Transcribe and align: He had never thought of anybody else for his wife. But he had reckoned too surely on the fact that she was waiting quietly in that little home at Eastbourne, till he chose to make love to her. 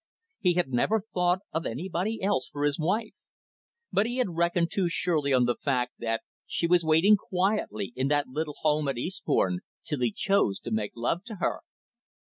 He 0.39 0.53
had 0.55 0.69
never 0.69 0.99
thought 1.13 1.41
of 1.53 1.67
anybody 1.67 2.23
else 2.23 2.49
for 2.49 2.63
his 2.63 2.79
wife. 2.79 3.13
But 3.91 4.07
he 4.07 4.17
had 4.17 4.31
reckoned 4.35 4.71
too 4.71 4.89
surely 4.89 5.31
on 5.31 5.45
the 5.45 5.53
fact 5.53 5.93
that 5.99 6.21
she 6.47 6.65
was 6.65 6.83
waiting 6.83 7.15
quietly 7.17 7.93
in 7.95 8.07
that 8.07 8.27
little 8.27 8.55
home 8.61 8.87
at 8.87 8.97
Eastbourne, 8.97 9.59
till 9.85 9.99
he 9.99 10.11
chose 10.11 10.59
to 10.61 10.71
make 10.71 10.93
love 10.95 11.23
to 11.25 11.35
her. 11.35 11.59